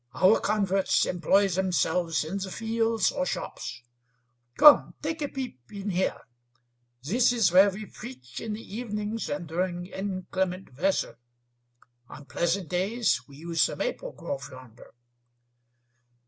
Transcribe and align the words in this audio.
Our 0.15 0.39
converts 0.39 1.05
employ 1.05 1.47
themselves 1.49 2.23
in 2.25 2.37
the 2.39 2.49
fields 2.49 3.11
or 3.11 3.23
shops. 3.23 3.83
Come; 4.57 4.95
take 5.03 5.21
a 5.21 5.27
peep 5.27 5.59
in 5.69 5.91
here. 5.91 6.17
This 7.03 7.31
is 7.31 7.51
where 7.51 7.69
we 7.69 7.85
preach 7.85 8.39
in 8.41 8.53
the 8.53 8.63
evenings 8.77 9.29
and 9.29 9.45
during 9.47 9.85
inclement 9.85 10.75
weather. 10.75 11.19
On 12.09 12.25
pleasant 12.25 12.67
days 12.67 13.21
we 13.27 13.37
use 13.37 13.63
the 13.67 13.75
maple 13.75 14.11
grove 14.13 14.49
yonder." 14.51 14.91